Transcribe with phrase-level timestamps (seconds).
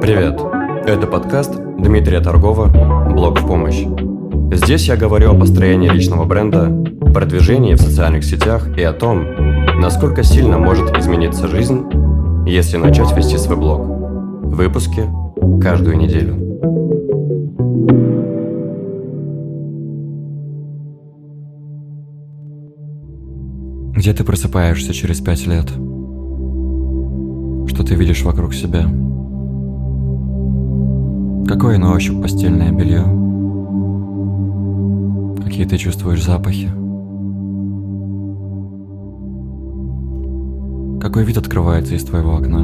[0.00, 0.38] Привет!
[0.86, 2.66] Это подкаст Дмитрия Торгова
[3.12, 3.84] «Блог в помощь».
[4.52, 6.70] Здесь я говорю о построении личного бренда,
[7.14, 9.24] продвижении в социальных сетях и о том,
[9.80, 11.82] насколько сильно может измениться жизнь,
[12.46, 13.86] если начать вести свой блог.
[14.42, 15.04] Выпуски
[15.62, 16.34] каждую неделю.
[23.96, 25.70] Где ты просыпаешься через пять лет?
[27.68, 28.86] Что ты видишь вокруг себя?
[31.46, 33.04] Какое на ощупь постельное белье?
[35.44, 36.66] Какие ты чувствуешь запахи?
[41.00, 42.62] Какой вид открывается из твоего окна?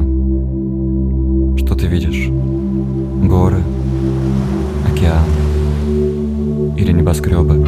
[1.58, 2.28] Что ты видишь?
[2.28, 3.62] Горы?
[4.92, 5.26] Океан?
[6.76, 7.64] Или небоскребы?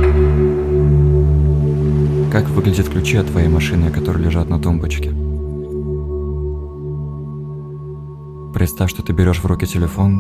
[2.33, 5.13] Как выглядят ключи от твоей машины, которые лежат на тумбочке?
[8.53, 10.19] Представь, что ты берешь в руки телефон,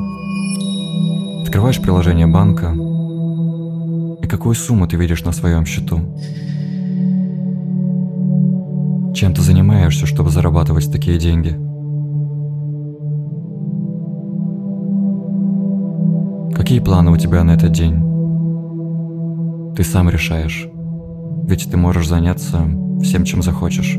[1.54, 2.72] открываешь приложение банка,
[4.20, 6.00] и какую сумму ты видишь на своем счету?
[9.14, 11.50] Чем ты занимаешься, чтобы зарабатывать такие деньги?
[16.56, 18.02] Какие планы у тебя на этот день?
[19.76, 20.68] Ты сам решаешь.
[21.44, 22.62] Ведь ты можешь заняться
[23.00, 23.96] всем, чем захочешь.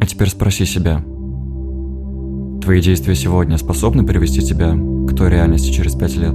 [0.00, 1.02] А теперь спроси себя.
[2.62, 6.34] Твои действия сегодня способны привести тебя к той реальности через пять лет?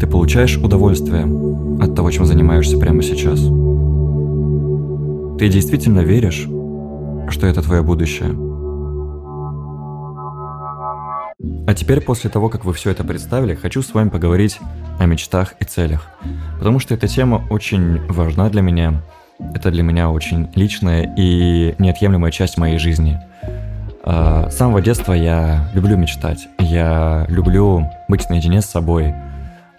[0.00, 1.24] Ты получаешь удовольствие
[1.80, 3.40] от того, чем занимаешься прямо сейчас?
[5.38, 6.48] Ты действительно веришь,
[7.28, 8.30] что это твое будущее?
[11.66, 14.58] А теперь, после того, как вы все это представили, хочу с вами поговорить
[14.98, 16.06] о мечтах и целях.
[16.58, 19.02] Потому что эта тема очень важна для меня.
[19.38, 23.20] Это для меня очень личная и неотъемлемая часть моей жизни.
[24.02, 26.48] А, с самого детства я люблю мечтать.
[26.58, 29.14] Я люблю быть наедине с собой,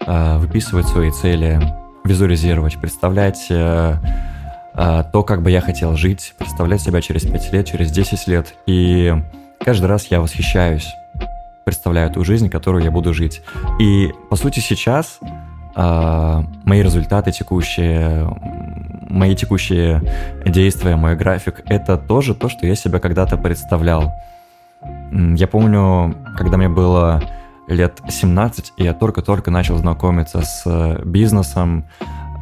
[0.06, 1.60] а, выписывать свои цели,
[2.04, 3.96] визуализировать, представлять э,
[4.74, 8.54] а, то, как бы я хотел жить, представлять себя через 5 лет, через 10 лет.
[8.66, 9.14] И
[9.64, 10.88] каждый раз я восхищаюсь
[11.64, 13.42] представляю ту жизнь, которую я буду жить.
[13.78, 15.20] И, по сути, сейчас
[15.76, 18.26] мои результаты текущие,
[19.08, 20.02] мои текущие
[20.44, 24.12] действия, мой график, это тоже то, что я себя когда-то представлял.
[25.12, 27.22] Я помню, когда мне было
[27.66, 31.84] лет 17, и я только-только начал знакомиться с бизнесом,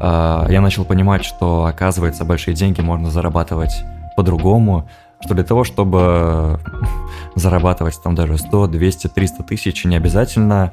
[0.01, 3.85] э, я начал понимать, что, оказывается, большие деньги можно зарабатывать
[4.17, 4.89] по-другому,
[5.21, 6.61] что для того, чтобы
[7.35, 10.73] зарабатывать там даже 100, 200, 300 тысяч, не обязательно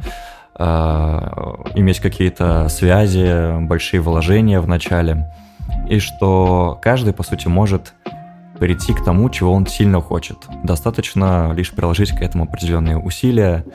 [0.55, 0.63] э,
[1.75, 5.31] иметь какие-то связи, большие вложения в начале,
[5.89, 7.93] и что каждый, по сути, может
[8.59, 10.37] прийти к тому, чего он сильно хочет.
[10.63, 13.65] Достаточно лишь приложить к этому определенные усилия,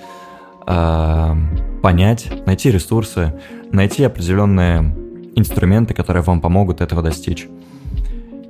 [0.66, 1.34] э,
[1.82, 3.34] понять, найти ресурсы,
[3.71, 4.94] найти определенные
[5.37, 7.49] инструменты, которые вам помогут этого достичь.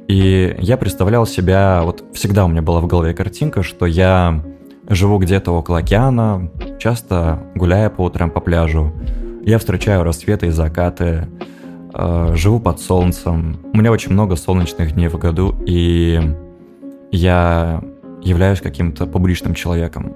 [0.09, 4.43] И я представлял себя, вот всегда у меня была в голове картинка, что я
[4.89, 8.93] живу где-то около океана, часто гуляя по утрам по пляжу.
[9.45, 11.29] Я встречаю рассветы и закаты,
[11.95, 13.59] живу под солнцем.
[13.73, 16.21] У меня очень много солнечных дней в году, и
[17.11, 17.83] я
[18.23, 20.15] являюсь каким-то публичным человеком.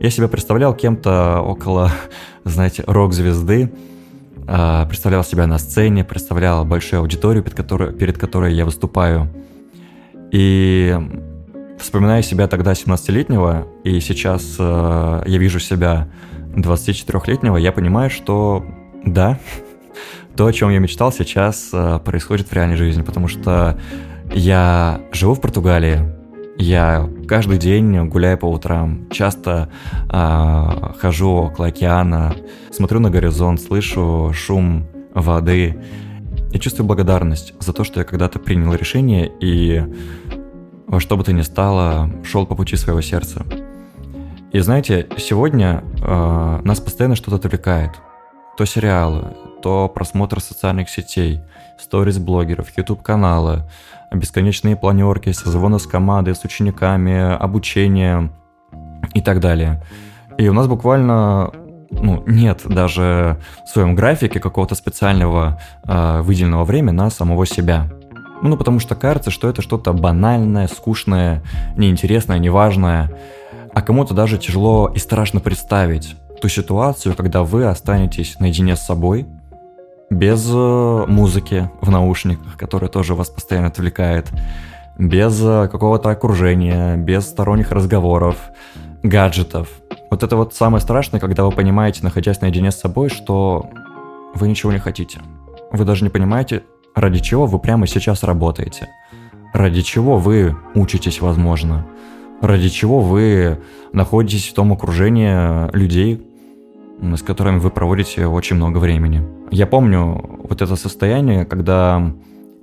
[0.00, 1.90] Я себя представлял кем-то около,
[2.44, 3.72] знаете, рок-звезды,
[4.46, 9.28] а, представлял себя на сцене, представлял большую аудиторию, перед которой, перед которой я выступаю.
[10.30, 10.96] И
[11.78, 16.08] вспоминая себя тогда 17-летнего, и сейчас э, я вижу себя
[16.54, 18.64] 24-летнего, я понимаю, что
[19.04, 19.38] да,
[20.36, 23.78] то, о чем я мечтал, сейчас э, происходит в реальной жизни, потому что
[24.32, 26.00] я живу в Португалии,
[26.58, 29.70] я каждый день гуляю по утрам, часто
[30.10, 32.34] э, хожу около океана,
[32.72, 35.76] смотрю на горизонт, слышу шум воды
[36.52, 39.84] и чувствую благодарность за то, что я когда-то принял решение и
[40.88, 43.44] во что бы то ни стало шел по пути своего сердца.
[44.50, 47.90] И знаете, сегодня э, нас постоянно что-то отвлекает.
[48.56, 51.40] То сериалы, то просмотр социальных сетей,
[51.78, 53.64] сторис блогеров, YouTube каналы,
[54.12, 58.30] бесконечные планерки, созвоны с командой, с учениками, обучение
[59.14, 59.82] и так далее.
[60.38, 61.50] И у нас буквально
[61.90, 67.88] ну, нет даже в своем графике какого-то специального э, выделенного времени на самого себя.
[68.42, 71.42] Ну, потому что кажется, что это что-то банальное, скучное,
[71.76, 73.10] неинтересное, неважное.
[73.74, 79.26] А кому-то даже тяжело и страшно представить ту ситуацию, когда вы останетесь наедине с собой,
[80.10, 84.30] без э, музыки в наушниках, которая тоже вас постоянно отвлекает,
[84.98, 88.36] без э, какого-то окружения, без сторонних разговоров,
[89.02, 89.68] гаджетов.
[90.10, 93.68] Вот это вот самое страшное, когда вы понимаете, находясь наедине с собой, что
[94.34, 95.20] вы ничего не хотите.
[95.70, 96.62] Вы даже не понимаете,
[96.94, 98.88] ради чего вы прямо сейчас работаете.
[99.52, 101.86] Ради чего вы учитесь, возможно.
[102.40, 103.58] Ради чего вы
[103.92, 106.26] находитесь в том окружении людей,
[107.00, 109.37] с которыми вы проводите очень много времени.
[109.50, 112.12] Я помню вот это состояние, когда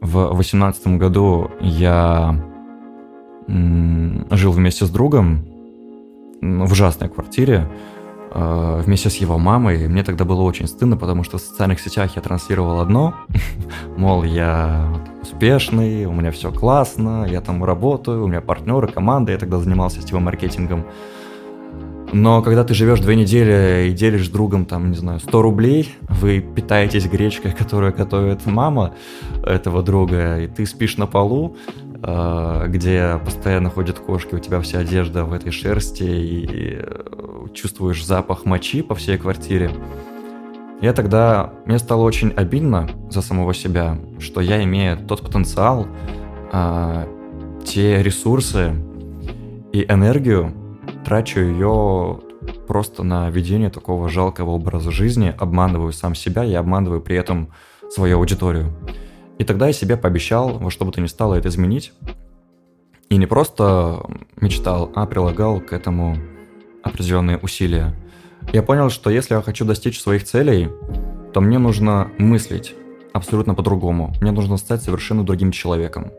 [0.01, 2.39] в восемнадцатом году я
[3.47, 5.45] жил вместе с другом
[6.41, 7.67] в ужасной квартире,
[8.31, 9.87] э, вместе с его мамой.
[9.87, 13.15] Мне тогда было очень стыдно, потому что в социальных сетях я транслировал одно,
[13.97, 14.87] мол, я
[15.21, 20.01] успешный, у меня все классно, я там работаю, у меня партнеры, команда, я тогда занимался
[20.01, 20.85] сетевым маркетингом.
[22.15, 26.39] Но когда ты живешь две недели и делишь другом, там, не знаю, 100 рублей, вы
[26.39, 28.93] питаетесь гречкой, которую готовит мама
[29.43, 31.57] этого друга, и ты спишь на полу,
[32.01, 38.05] э, где постоянно ходят кошки, у тебя вся одежда в этой шерсти, и э, чувствуешь
[38.05, 39.71] запах мочи по всей квартире.
[40.79, 41.51] Я тогда...
[41.65, 45.85] Мне стало очень обидно за самого себя, что я имею тот потенциал,
[46.53, 47.07] э,
[47.65, 48.73] те ресурсы
[49.73, 50.53] и энергию,
[51.05, 52.19] трачу ее
[52.67, 57.51] просто на ведение такого жалкого образа жизни, обманываю сам себя и обманываю при этом
[57.89, 58.73] свою аудиторию.
[59.37, 61.93] И тогда я себе пообещал во что бы то ни стало это изменить.
[63.09, 64.03] И не просто
[64.41, 66.17] мечтал, а прилагал к этому
[66.83, 67.95] определенные усилия.
[68.51, 70.69] Я понял, что если я хочу достичь своих целей,
[71.33, 72.75] то мне нужно мыслить
[73.13, 74.13] абсолютно по-другому.
[74.21, 76.11] Мне нужно стать совершенно другим человеком.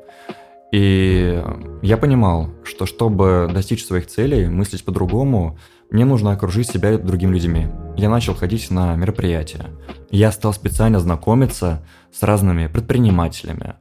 [0.73, 1.43] И
[1.83, 5.59] я понимал, что чтобы достичь своих целей, мыслить по-другому,
[5.91, 7.69] мне нужно окружить себя другими людьми.
[7.97, 9.67] Я начал ходить на мероприятия.
[10.11, 13.75] Я стал специально знакомиться с разными предпринимателями.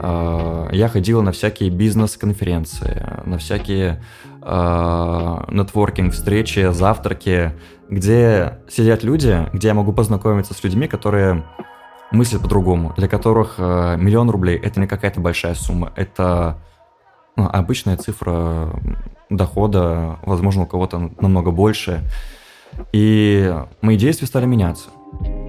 [0.00, 4.02] А, я ходил на всякие бизнес-конференции, на всякие
[4.42, 7.52] а, нетворкинг-встречи, завтраки,
[7.88, 11.44] где сидят люди, где я могу познакомиться с людьми, которые
[12.10, 16.58] мыслят по-другому, для которых э, миллион рублей это не какая-то большая сумма, это
[17.36, 18.70] ну, обычная цифра
[19.28, 22.02] дохода, возможно, у кого-то намного больше.
[22.92, 24.88] И мои действия стали меняться.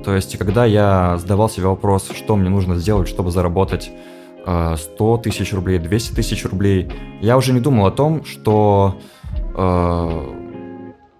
[0.04, 3.92] То есть, когда я задавал себе вопрос, что мне нужно сделать, чтобы заработать
[4.44, 6.89] 100 э, тысяч рублей, 200 тысяч рублей,
[7.21, 8.98] я уже не думал о том, что
[9.56, 10.33] э,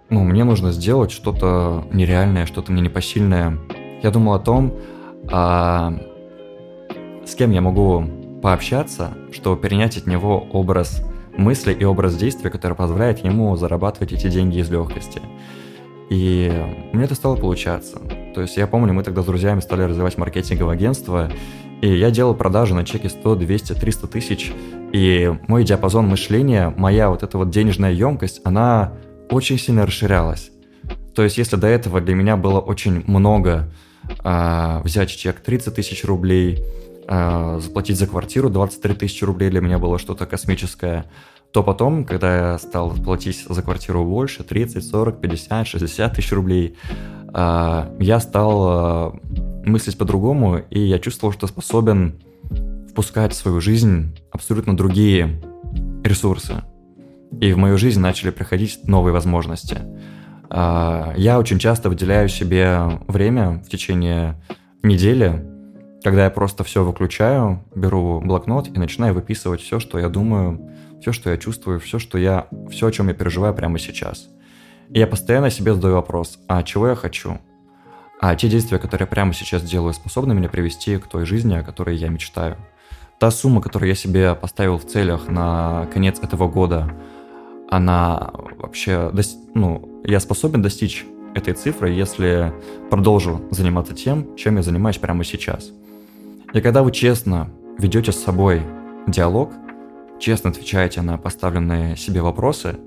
[0.10, 3.58] ну, мне нужно сделать что-то нереальное, что-то мне непосильное.
[4.02, 4.74] Я думал о том,
[5.32, 5.94] а,
[7.26, 8.06] с кем я могу
[8.42, 11.04] пообщаться, чтобы перенять от него образ
[11.38, 15.22] мысли и образ действия, который позволяет ему зарабатывать эти деньги из легкости.
[16.10, 16.52] И
[16.94, 18.00] мне это стало получаться.
[18.34, 21.30] То есть я помню, мы тогда с друзьями стали развивать маркетинговое агентство,
[21.82, 24.52] и я делал продажи на чеке 100, 200, 300 тысяч,
[24.94, 28.94] и мой диапазон мышления, моя вот эта вот денежная емкость, она
[29.30, 30.52] очень сильно расширялась.
[31.14, 33.70] То есть если до этого для меня было очень много
[34.24, 36.64] взять чек 30 тысяч рублей,
[37.10, 41.06] а, заплатить за квартиру 23 тысячи рублей для меня было что-то космическое,
[41.52, 46.76] то потом, когда я стал платить за квартиру больше, 30, 40, 50, 60 тысяч рублей,
[47.34, 49.20] а, я стал
[49.66, 52.20] мыслить по-другому, и я чувствовал, что способен
[52.90, 55.42] впускать в свою жизнь абсолютно другие
[56.04, 56.64] ресурсы.
[57.40, 59.78] И в мою жизнь начали приходить новые возможности.
[60.50, 64.36] А, я очень часто выделяю себе время в течение
[64.84, 65.46] недели,
[66.04, 71.12] когда я просто все выключаю, беру блокнот и начинаю выписывать все, что я думаю, все,
[71.12, 74.30] что я чувствую, все, что я, все, о чем я переживаю прямо сейчас.
[74.90, 77.40] И я постоянно себе задаю вопрос, а чего я хочу?
[78.20, 81.64] А те действия, которые я прямо сейчас делаю, способны меня привести к той жизни, о
[81.64, 82.58] которой я мечтаю?
[83.20, 86.90] Та сумма, которую я себе поставил в целях на конец этого года,
[87.70, 89.12] она вообще,
[89.54, 92.54] ну, я способен достичь этой цифры, если
[92.90, 95.72] продолжу заниматься тем, чем я занимаюсь прямо сейчас.
[96.54, 98.62] И когда вы честно ведете с собой
[99.06, 99.52] диалог,
[100.20, 102.78] честно отвечаете на поставленные себе вопросы,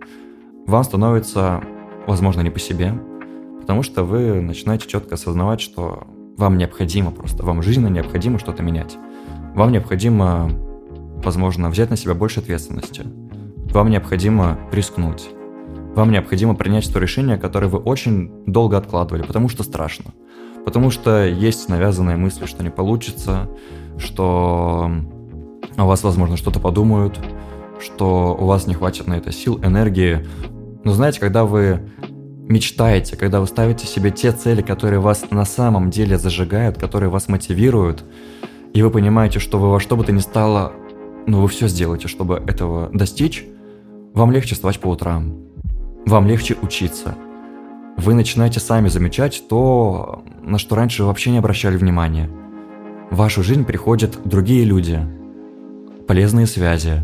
[0.67, 1.63] вам становится,
[2.07, 2.95] возможно, не по себе,
[3.61, 8.97] потому что вы начинаете четко осознавать, что вам необходимо просто, вам жизненно необходимо что-то менять.
[9.55, 10.51] Вам необходимо,
[11.23, 13.05] возможно, взять на себя больше ответственности–
[13.73, 15.31] вам необходимо рискнуть.
[15.95, 20.13] Вам необходимо принять то решение, которое вы очень долго откладывали, потому что страшно.
[20.65, 23.49] Потому что есть навязанные мысли, что не получится,
[23.99, 24.91] что
[25.77, 27.19] о вас, возможно, что-то подумают,
[27.81, 30.27] что у вас не хватит на это сил, энергии.
[30.85, 31.81] Но знаете, когда вы
[32.49, 37.29] мечтаете, когда вы ставите себе те цели, которые вас на самом деле зажигают, которые вас
[37.29, 38.05] мотивируют,
[38.75, 40.73] и вы понимаете, что вы во что бы то ни стало,
[41.27, 43.45] ну вы все сделаете, чтобы этого достичь,
[44.15, 45.50] вам легче вставать по утрам,
[46.07, 47.15] вам легче учиться.
[47.97, 52.31] Вы начинаете сами замечать то, на что раньше вообще не обращали внимания.
[53.11, 55.01] В вашу жизнь приходят другие люди,
[56.07, 57.03] полезные связи,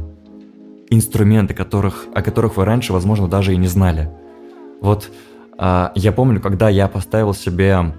[0.91, 4.11] инструменты, которых, о которых вы раньше, возможно, даже и не знали.
[4.81, 5.11] Вот
[5.59, 7.95] э, я помню, когда я поставил себе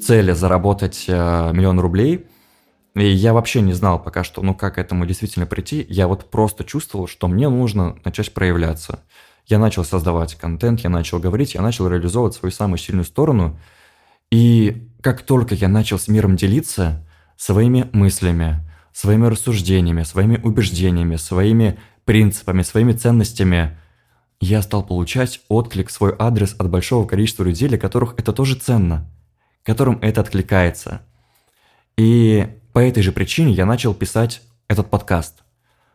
[0.00, 2.26] цели заработать э, миллион рублей,
[2.94, 6.30] и я вообще не знал пока что, ну как к этому действительно прийти, я вот
[6.30, 9.00] просто чувствовал, что мне нужно начать проявляться.
[9.50, 13.58] Я начал создавать контент, я начал говорить, я начал реализовывать свою самую сильную сторону.
[14.30, 17.04] И как только я начал с миром делиться
[17.36, 23.76] своими мыслями, своими рассуждениями, своими убеждениями, своими принципами, своими ценностями,
[24.40, 29.10] я стал получать отклик свой адрес от большого количества людей, для которых это тоже ценно,
[29.64, 31.02] которым это откликается.
[31.96, 35.42] И по этой же причине я начал писать этот подкаст.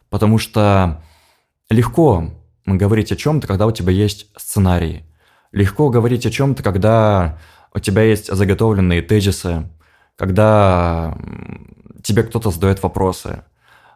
[0.09, 1.01] Потому что
[1.69, 2.33] легко
[2.65, 5.03] говорить о чем-то, когда у тебя есть сценарий.
[5.51, 7.39] Легко говорить о чем-то, когда
[7.73, 9.69] у тебя есть заготовленные тезисы,
[10.15, 11.17] когда
[12.03, 13.43] тебе кто-то задает вопросы.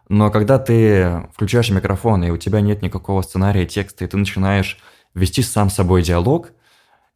[0.08, 4.78] Но когда ты включаешь микрофон, и у тебя нет никакого сценария, текста, и ты начинаешь
[5.14, 6.50] вести сам с собой диалог,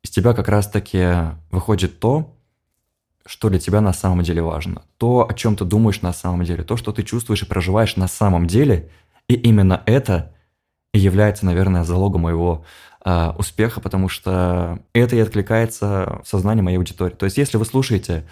[0.03, 1.09] из тебя как раз-таки
[1.51, 2.37] выходит то,
[3.27, 4.83] что для тебя на самом деле важно.
[4.99, 8.07] То, о чем ты думаешь на самом деле, то, что ты чувствуешь и проживаешь на
[8.07, 8.91] самом деле.
[9.29, 10.34] И именно это
[10.99, 12.65] является, наверное, залогом моего
[13.05, 17.15] э, успеха, потому что это и откликается в сознании моей аудитории.
[17.15, 18.25] То есть, если вы слушаете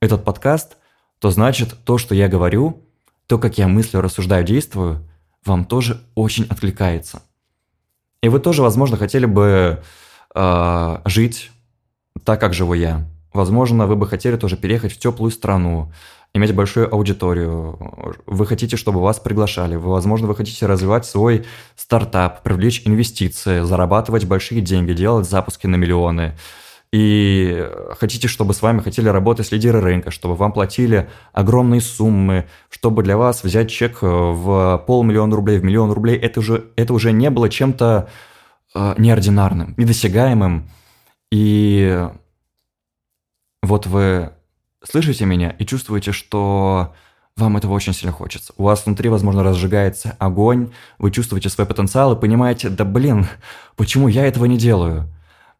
[0.00, 0.76] этот подкаст,
[1.18, 2.82] то значит то, что я говорю,
[3.26, 5.06] то, как я мыслю, рассуждаю, действую,
[5.44, 7.22] вам тоже очень откликается.
[8.22, 9.82] И вы тоже, возможно, хотели бы
[10.34, 11.50] э, жить
[12.24, 13.06] так, как живу я.
[13.32, 15.92] Возможно, вы бы хотели тоже переехать в теплую страну,
[16.34, 17.78] иметь большую аудиторию.
[18.26, 19.76] Вы хотите, чтобы вас приглашали.
[19.76, 21.44] Вы, возможно, вы хотите развивать свой
[21.76, 26.34] стартап, привлечь инвестиции, зарабатывать большие деньги, делать запуски на миллионы
[26.92, 27.68] и
[27.98, 33.16] хотите, чтобы с вами хотели работать лидеры рынка, чтобы вам платили огромные суммы, чтобы для
[33.16, 37.30] вас взять чек э, в полмиллиона рублей, в миллион рублей, это уже, это уже не
[37.30, 38.08] было чем-то
[38.74, 40.68] э, неординарным, недосягаемым.
[41.30, 42.08] И
[43.62, 44.32] вот вы
[44.82, 46.94] слышите меня и чувствуете, что
[47.36, 48.52] вам этого очень сильно хочется.
[48.56, 53.26] У вас внутри, возможно, разжигается огонь, вы чувствуете свой потенциал и понимаете, да блин,
[53.76, 55.08] почему я этого не делаю?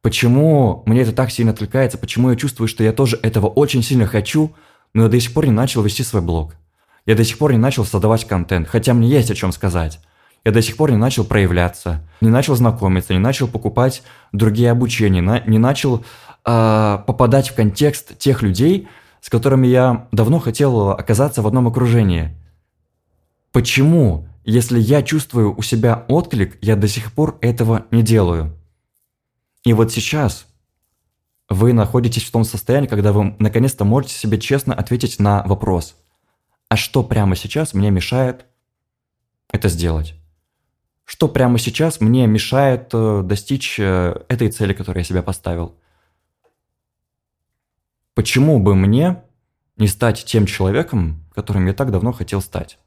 [0.03, 1.99] Почему мне это так сильно отвлекается?
[1.99, 4.55] Почему я чувствую, что я тоже этого очень сильно хочу,
[4.95, 6.55] но я до сих пор не начал вести свой блог?
[7.07, 10.01] Я до сих пор не начал создавать контент, хотя мне есть о чем сказать.
[10.45, 15.43] Я до сих пор не начал проявляться, не начал знакомиться, не начал покупать другие обучения,
[15.47, 16.03] не начал
[16.47, 18.89] э, попадать в контекст тех людей,
[19.21, 22.37] с которыми я давно хотел оказаться в одном окружении.
[23.53, 28.57] Почему, если я чувствую у себя отклик, я до сих пор этого не делаю?
[29.65, 30.47] И вот сейчас
[31.49, 35.97] вы находитесь в том состоянии, когда вы наконец-то можете себе честно ответить на вопрос,
[36.69, 38.47] а что прямо сейчас мне мешает
[39.53, 40.15] это сделать?
[41.05, 45.75] Что прямо сейчас мне мешает э, достичь э, этой цели, которую я себе поставил?
[48.21, 49.23] Почему бы мне
[49.77, 52.79] не стать тем человеком, которым я так давно хотел стать?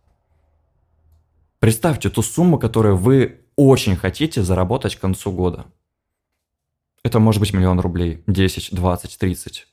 [1.60, 5.66] Представьте ту сумму, которую вы очень хотите заработать к концу года–
[7.04, 9.68] это может быть миллион рублей, 10, 20, 30.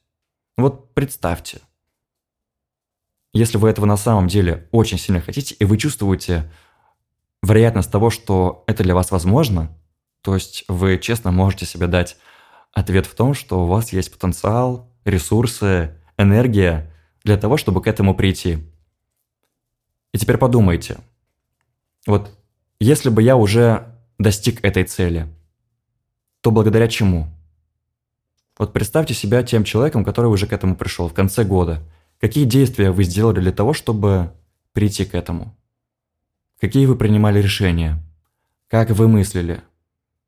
[0.57, 1.61] Вот представьте,
[3.33, 6.51] если вы этого на самом деле очень сильно хотите, и вы чувствуете
[7.43, 9.79] вероятность того, что это для вас возможно,
[10.23, 12.17] то есть вы честно можете себе дать
[12.73, 16.93] ответ в том, что у вас есть потенциал, ресурсы, энергия
[17.25, 18.59] для того, чтобы к этому прийти.
[20.13, 20.99] И теперь подумайте,
[22.07, 22.37] вот
[22.79, 25.27] если бы я уже достиг этой цели–
[26.41, 27.29] то благодаря чему?
[28.59, 31.83] Вот представьте себя тем человеком, который уже к этому пришел в конце года.
[32.19, 34.33] Какие действия вы сделали для того, чтобы
[34.73, 35.57] прийти к этому?
[36.61, 38.03] Какие вы принимали решения?
[38.69, 39.63] Как вы мыслили?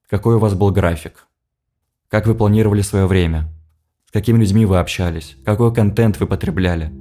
[0.08, 1.26] Какой у вас был график?
[2.08, 3.51] Как вы планировали свое время?
[4.12, 5.38] Какими людьми вы общались?
[5.42, 6.92] Какой контент вы потребляли?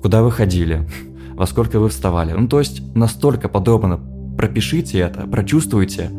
[0.00, 0.88] Куда вы ходили?
[1.34, 2.32] Во сколько вы вставали?
[2.32, 3.98] Ну, то есть настолько подробно
[4.38, 6.10] пропишите это, прочувствуйте,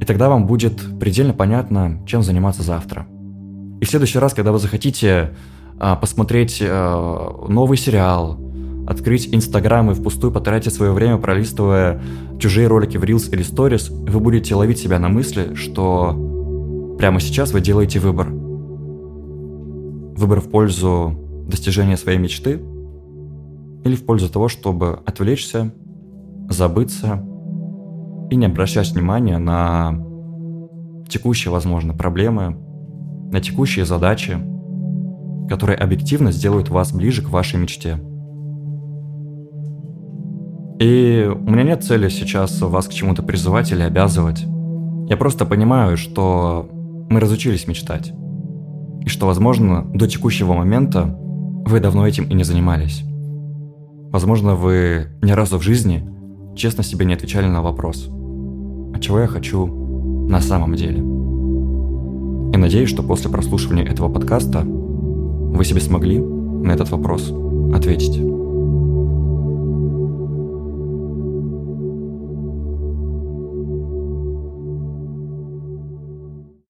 [0.00, 3.06] и тогда вам будет предельно понятно, чем заниматься завтра.
[3.80, 5.34] И в следующий раз, когда вы захотите
[5.78, 8.38] а, посмотреть а, новый сериал,
[8.86, 12.02] открыть Инстаграм и впустую потратить свое время, пролистывая
[12.38, 16.35] чужие ролики в Reels или Stories, вы будете ловить себя на мысли, что
[16.98, 18.28] прямо сейчас вы делаете выбор.
[20.16, 22.60] Выбор в пользу достижения своей мечты
[23.84, 25.72] или в пользу того, чтобы отвлечься,
[26.48, 27.22] забыться
[28.30, 30.04] и не обращать внимания на
[31.08, 32.56] текущие, возможно, проблемы,
[33.30, 34.38] на текущие задачи,
[35.48, 37.98] которые объективно сделают вас ближе к вашей мечте.
[40.78, 44.44] И у меня нет цели сейчас вас к чему-то призывать или обязывать.
[45.08, 46.68] Я просто понимаю, что
[47.08, 48.12] мы разучились мечтать.
[49.04, 51.16] И что, возможно, до текущего момента
[51.66, 53.02] вы давно этим и не занимались.
[54.10, 56.08] Возможно, вы ни разу в жизни
[56.54, 58.08] честно себе не отвечали на вопрос,
[58.94, 59.66] а чего я хочу
[60.28, 60.98] на самом деле.
[60.98, 67.32] И надеюсь, что после прослушивания этого подкаста вы себе смогли на этот вопрос
[67.74, 68.35] ответить.